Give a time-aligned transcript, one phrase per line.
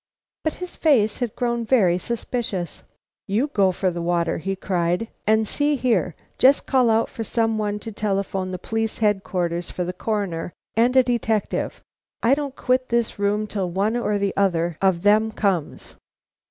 [0.43, 2.81] But his face had grown very suspicious.
[3.27, 5.09] "You go for the water," he cried.
[5.27, 6.15] "And see here!
[6.39, 10.95] Just call out for some one to telephone to Police Headquarters for the Coroner and
[10.95, 11.83] a detective.
[12.23, 15.93] I don't quit this room till one or the other of them comes."